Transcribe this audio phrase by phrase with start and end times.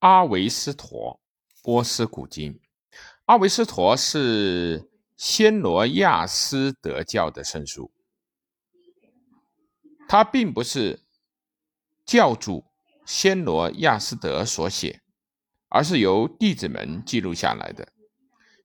[0.00, 1.20] 阿维斯陀，
[1.62, 2.60] 波斯古经。
[3.24, 7.90] 阿维斯陀是暹罗亚斯德教的圣书，
[10.08, 11.04] 它并不是
[12.06, 12.64] 教主
[13.04, 15.02] 暹罗亚斯德所写，
[15.68, 17.92] 而是由弟子们记录下来的。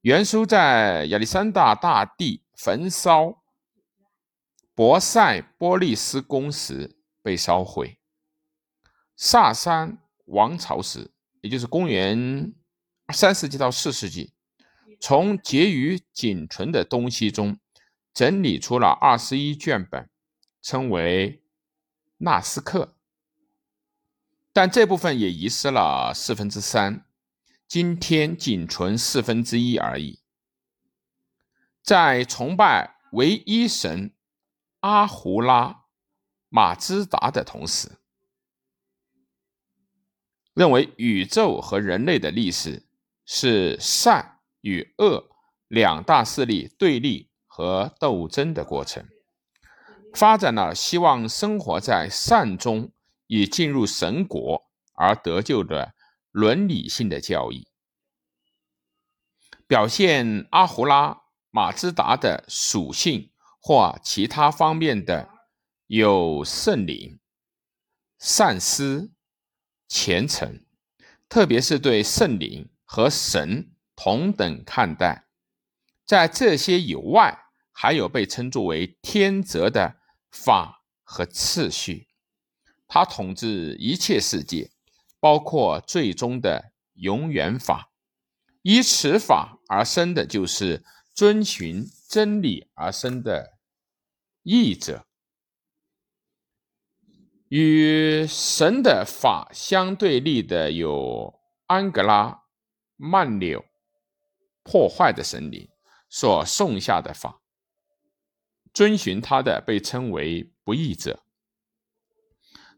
[0.00, 3.42] 原书在亚历山大大帝焚烧
[4.74, 7.98] 博塞波利斯宫时被烧毁。
[9.14, 11.10] 萨珊王朝时，
[11.40, 12.52] 也就是公元
[13.12, 14.32] 三世纪到四世纪，
[15.00, 17.58] 从结余仅存的东西中
[18.12, 20.08] 整理出了二十一卷本，
[20.60, 21.42] 称为
[22.18, 22.94] 纳斯克。
[24.52, 27.04] 但这部分也遗失了四分之三。
[27.68, 30.20] 今天仅存四分之一而已。
[31.82, 34.12] 在崇拜唯一神
[34.80, 35.84] 阿胡拉
[36.48, 37.98] 马兹达的同时，
[40.58, 42.82] 认为宇宙和人类的历史
[43.24, 45.30] 是善与恶
[45.68, 49.06] 两大势力对立和斗争的过程，
[50.12, 52.90] 发展了希望生活在善中
[53.28, 55.94] 以进入神国而得救的。
[56.30, 57.66] 伦理性的教义，
[59.66, 65.30] 表现阿胡拉马兹达的属性或其他方面的
[65.86, 67.18] 有圣灵、
[68.18, 69.10] 善思、
[69.88, 70.64] 虔诚，
[71.28, 75.26] 特别是对圣灵和神同等看待。
[76.04, 79.96] 在这些以外，还有被称作为天则的
[80.30, 82.08] 法和次序，
[82.86, 84.70] 它统治一切世界。
[85.20, 87.90] 包括最终的永远法，
[88.62, 93.58] 依此法而生的，就是遵循真理而生的
[94.44, 95.07] 义者。
[97.48, 102.44] 与神的法相对立的有安格拉
[102.96, 103.64] 曼纽
[104.62, 105.68] 破坏的神灵
[106.08, 107.40] 所送下的法，
[108.72, 111.22] 遵循他的被称为不义者。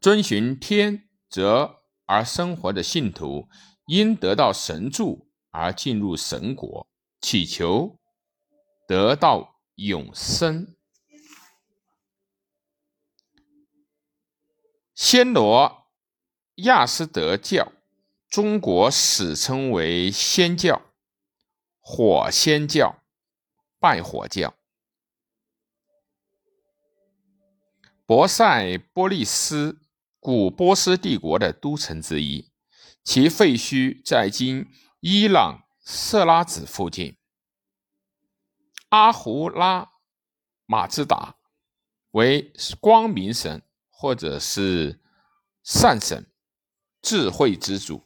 [0.00, 1.82] 遵循天则。
[2.08, 3.48] 而生活的信徒
[3.86, 6.86] 因得到神助而进入神国，
[7.20, 7.98] 祈求
[8.86, 10.75] 得到永生。
[15.08, 15.86] 暹罗
[16.56, 17.70] 亚斯德教，
[18.28, 20.82] 中国史称为仙教、
[21.78, 23.04] 火仙教、
[23.78, 24.56] 拜火教。
[28.04, 29.80] 博塞波利斯。
[30.18, 32.50] 古波斯帝国的都城之一，
[33.04, 34.66] 其废墟在今
[34.98, 37.16] 伊朗色拉子附近。
[38.88, 39.88] 阿胡拉
[40.64, 41.36] 马兹达
[42.10, 43.62] 为光明神，
[43.98, 45.00] 或者是
[45.62, 46.26] 善神、
[47.00, 48.04] 智慧之主。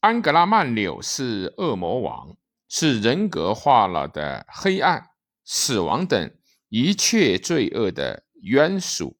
[0.00, 2.36] 安格拉曼纽是恶魔王，
[2.68, 5.10] 是人格化了的黑暗、
[5.44, 6.34] 死亡等
[6.68, 9.18] 一切罪恶的渊属。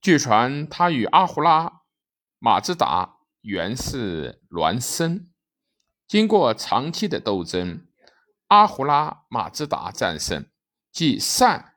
[0.00, 1.82] 据传，他与阿胡拉
[2.38, 5.30] 马兹达原是孪生。
[6.08, 7.86] 经过长期的斗争，
[8.48, 10.46] 阿胡拉马兹达战胜，
[10.90, 11.74] 即善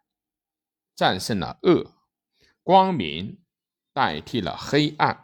[0.95, 1.92] 战胜了恶，
[2.63, 3.43] 光明
[3.93, 5.22] 代替了黑暗。